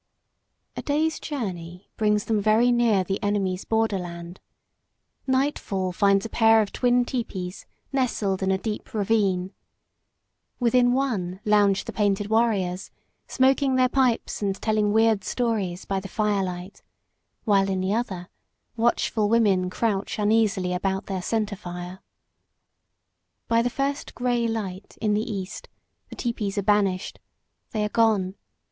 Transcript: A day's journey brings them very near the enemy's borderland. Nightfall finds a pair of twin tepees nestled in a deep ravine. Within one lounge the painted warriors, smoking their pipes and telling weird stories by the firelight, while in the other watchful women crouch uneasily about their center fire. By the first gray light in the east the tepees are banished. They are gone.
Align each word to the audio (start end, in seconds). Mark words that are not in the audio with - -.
A 0.75 0.81
day's 0.81 1.19
journey 1.19 1.87
brings 1.95 2.25
them 2.25 2.41
very 2.41 2.71
near 2.71 3.03
the 3.03 3.21
enemy's 3.21 3.65
borderland. 3.65 4.39
Nightfall 5.27 5.91
finds 5.91 6.25
a 6.25 6.29
pair 6.29 6.59
of 6.63 6.71
twin 6.73 7.05
tepees 7.05 7.67
nestled 7.93 8.41
in 8.41 8.49
a 8.49 8.57
deep 8.57 8.95
ravine. 8.95 9.53
Within 10.59 10.93
one 10.93 11.39
lounge 11.45 11.83
the 11.85 11.93
painted 11.93 12.31
warriors, 12.31 12.89
smoking 13.27 13.75
their 13.75 13.89
pipes 13.89 14.41
and 14.41 14.59
telling 14.59 14.91
weird 14.91 15.23
stories 15.23 15.85
by 15.85 15.99
the 15.99 16.07
firelight, 16.07 16.81
while 17.43 17.69
in 17.69 17.79
the 17.79 17.93
other 17.93 18.27
watchful 18.75 19.29
women 19.29 19.69
crouch 19.69 20.17
uneasily 20.17 20.73
about 20.73 21.05
their 21.05 21.21
center 21.21 21.55
fire. 21.55 21.99
By 23.47 23.61
the 23.61 23.69
first 23.69 24.15
gray 24.15 24.47
light 24.47 24.97
in 24.99 25.13
the 25.13 25.31
east 25.31 25.69
the 26.09 26.15
tepees 26.15 26.57
are 26.57 26.63
banished. 26.63 27.19
They 27.69 27.85
are 27.85 27.89
gone. 27.89 28.33